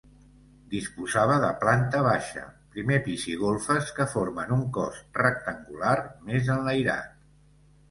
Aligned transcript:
Disposava 0.69 1.35
de 1.43 1.51
planta 1.63 1.99
baixa, 2.07 2.45
primer 2.77 2.97
pis 3.09 3.27
i 3.33 3.37
golfes, 3.43 3.93
que 4.01 4.09
formen 4.15 4.55
un 4.57 4.65
cos 4.81 4.99
rectangular 5.21 5.95
més 6.33 6.53
enlairat. 6.59 7.17